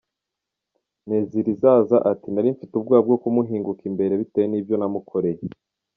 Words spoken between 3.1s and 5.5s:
kumuhinguka imbere bitewe n’ibyo namukoreye.